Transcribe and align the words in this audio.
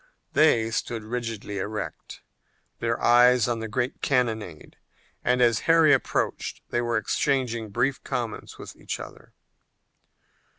They 0.33 0.71
stood 0.71 1.03
rigidly 1.03 1.59
erect, 1.59 2.21
their 2.79 2.99
eyes 2.99 3.47
on 3.47 3.59
the 3.59 3.67
great 3.67 4.01
cannonade, 4.01 4.75
and 5.23 5.43
as 5.43 5.59
Harry 5.69 5.93
approached 5.93 6.63
they 6.71 6.81
were 6.81 6.97
exchanging 6.97 7.69
brief 7.69 8.03
comments 8.03 8.57
with 8.57 8.75
each 8.75 8.99
other. 8.99 9.31